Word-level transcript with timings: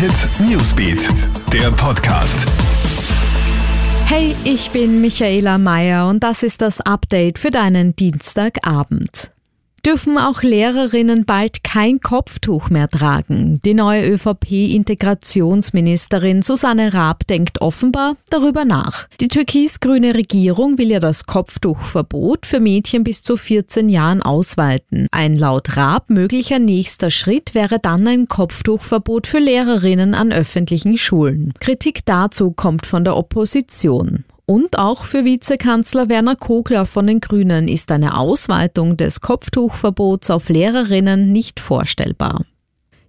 Hit 0.00 0.30
Newsbeat, 0.40 1.10
der 1.52 1.70
Podcast. 1.72 2.46
Hey, 4.06 4.34
ich 4.44 4.70
bin 4.70 5.02
Michaela 5.02 5.58
Mayer 5.58 6.08
und 6.08 6.20
das 6.20 6.42
ist 6.42 6.62
das 6.62 6.80
Update 6.80 7.38
für 7.38 7.50
deinen 7.50 7.94
Dienstagabend 7.94 9.30
dürfen 9.84 10.16
auch 10.18 10.42
Lehrerinnen 10.42 11.24
bald 11.24 11.64
kein 11.64 12.00
Kopftuch 12.00 12.70
mehr 12.70 12.88
tragen. 12.88 13.60
Die 13.64 13.74
neue 13.74 14.08
ÖVP-Integrationsministerin 14.10 16.42
Susanne 16.42 16.94
Raab 16.94 17.26
denkt 17.26 17.60
offenbar 17.60 18.16
darüber 18.30 18.64
nach. 18.64 19.08
Die 19.20 19.28
türkis-grüne 19.28 20.14
Regierung 20.14 20.78
will 20.78 20.90
ja 20.90 21.00
das 21.00 21.26
Kopftuchverbot 21.26 22.46
für 22.46 22.60
Mädchen 22.60 23.04
bis 23.04 23.22
zu 23.22 23.36
14 23.36 23.88
Jahren 23.88 24.22
ausweiten. 24.22 25.06
Ein 25.10 25.36
laut 25.36 25.76
Raab 25.76 26.10
möglicher 26.10 26.58
nächster 26.58 27.10
Schritt 27.10 27.54
wäre 27.54 27.78
dann 27.78 28.06
ein 28.06 28.26
Kopftuchverbot 28.26 29.26
für 29.26 29.38
Lehrerinnen 29.38 30.14
an 30.14 30.32
öffentlichen 30.32 30.98
Schulen. 30.98 31.54
Kritik 31.60 32.04
dazu 32.04 32.50
kommt 32.50 32.86
von 32.86 33.04
der 33.04 33.16
Opposition. 33.16 34.24
Und 34.50 34.80
auch 34.80 35.04
für 35.04 35.24
Vizekanzler 35.24 36.08
Werner 36.08 36.34
Kogler 36.34 36.84
von 36.84 37.06
den 37.06 37.20
Grünen 37.20 37.68
ist 37.68 37.92
eine 37.92 38.18
Ausweitung 38.18 38.96
des 38.96 39.20
Kopftuchverbots 39.20 40.28
auf 40.28 40.48
Lehrerinnen 40.48 41.30
nicht 41.30 41.60
vorstellbar. 41.60 42.44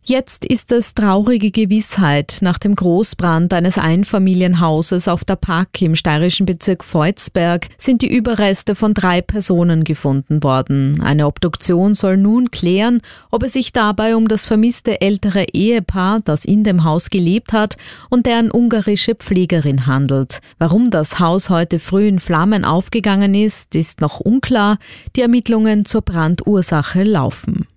Jetzt 0.04 0.46
ist 0.46 0.72
es 0.72 0.96
traurige 0.96 1.52
Gewissheit. 1.52 2.40
Nach 2.42 2.58
dem 2.58 2.74
Großbrand 2.76 3.54
eines 3.54 3.78
Einfamilienhauses 3.78 5.08
auf 5.08 5.24
der 5.24 5.36
Park 5.36 5.80
im 5.80 5.96
steirischen 5.96 6.48
Bezirk 6.48 6.84
Volzberg 6.84 7.68
sind 7.78 8.02
die 8.02 8.12
Überreste 8.12 8.74
von 8.74 8.96
drei 8.96 9.22
Personen 9.22 9.84
gefunden 9.84 10.42
worden. 10.42 11.02
Eine 11.04 11.28
Obduktion 11.28 11.94
soll 11.94 12.18
nun 12.18 12.50
klären, 12.50 13.02
ob 13.30 13.44
es 13.44 13.54
sich 13.54 13.74
dabei 13.74 14.16
um 14.16 14.28
das 14.28 14.48
vermisste 14.48 15.02
ältere 15.02 15.46
Ehepaar, 15.54 16.20
das 16.26 16.46
in 16.46 16.64
dem 16.64 16.84
Haus 16.84 17.12
gelebt 17.12 17.54
hat, 17.54 17.78
und 18.10 18.26
deren 18.26 18.52
ungarische 18.52 19.14
Pflegerin 19.14 19.86
handelt. 19.86 20.40
Warum 20.58 20.90
das 20.90 21.20
Haus 21.20 21.52
heute 21.52 21.78
früh 21.78 22.08
in 22.08 22.20
Flammen 22.20 22.66
aufgegangen 22.66 23.36
ist, 23.36 23.76
ist 23.76 24.02
noch 24.02 24.20
unklar. 24.20 24.80
Die 25.16 25.22
Ermittlungen 25.22 25.86
zur 25.86 26.02
Brandursache 26.02 27.04
laufen. 27.04 27.68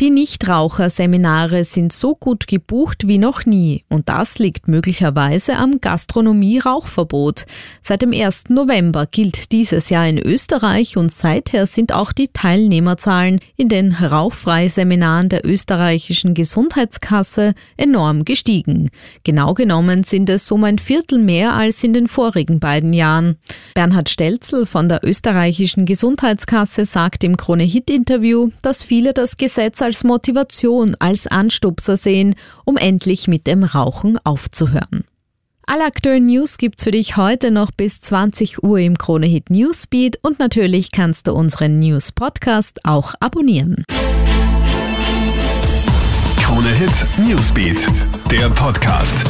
Die 0.00 0.10
Nichtraucherseminare 0.10 1.64
sind 1.64 1.92
so 1.92 2.14
gut 2.14 2.46
gebucht 2.46 3.08
wie 3.08 3.18
noch 3.18 3.46
nie 3.46 3.82
und 3.88 4.08
das 4.08 4.38
liegt 4.38 4.68
möglicherweise 4.68 5.56
am 5.56 5.80
Gastronomie-Rauchverbot. 5.80 7.46
Seit 7.82 8.02
dem 8.02 8.12
1. 8.12 8.44
November 8.50 9.06
gilt 9.06 9.50
dieses 9.50 9.90
Jahr 9.90 10.06
in 10.06 10.18
Österreich 10.18 10.96
und 10.96 11.12
seither 11.12 11.66
sind 11.66 11.92
auch 11.92 12.12
die 12.12 12.28
Teilnehmerzahlen 12.28 13.40
in 13.56 13.68
den 13.68 13.90
Rauchfreiseminaren 13.92 15.30
der 15.30 15.44
österreichischen 15.44 16.32
Gesundheitskasse 16.32 17.54
enorm 17.76 18.24
gestiegen. 18.24 18.90
Genau 19.24 19.52
genommen 19.52 20.04
sind 20.04 20.30
es 20.30 20.48
um 20.52 20.62
ein 20.62 20.78
Viertel 20.78 21.18
mehr 21.18 21.54
als 21.54 21.82
in 21.82 21.92
den 21.92 22.06
vorigen 22.06 22.60
beiden 22.60 22.92
Jahren. 22.92 23.34
Bernhard 23.74 24.08
Stelzel 24.08 24.64
von 24.64 24.88
der 24.88 25.00
österreichischen 25.02 25.86
Gesundheitskasse 25.86 26.84
sagt 26.84 27.24
im 27.24 27.36
Krone-Hit-Interview, 27.36 28.50
dass 28.62 28.84
viele 28.84 29.12
das 29.12 29.36
Gesetz 29.36 29.87
als 29.88 30.04
Motivation, 30.04 30.96
als 30.98 31.26
Anstupser 31.26 31.96
sehen, 31.96 32.34
um 32.66 32.76
endlich 32.76 33.26
mit 33.26 33.46
dem 33.46 33.64
Rauchen 33.64 34.18
aufzuhören. 34.22 35.04
Alle 35.64 35.86
aktuellen 35.86 36.26
News 36.26 36.58
gibt's 36.58 36.84
für 36.84 36.90
dich 36.90 37.16
heute 37.16 37.50
noch 37.50 37.70
bis 37.70 38.02
20 38.02 38.62
Uhr 38.62 38.80
im 38.80 38.98
Kronehit 38.98 39.48
Newsbeat 39.48 40.18
und 40.20 40.40
natürlich 40.40 40.90
kannst 40.92 41.26
du 41.26 41.32
unseren 41.32 41.78
News 41.78 42.12
Podcast 42.12 42.84
auch 42.84 43.14
abonnieren. 43.20 43.82
Kronehit 46.42 47.06
Newsbeat, 47.26 47.88
der 48.30 48.50
Podcast. 48.50 49.24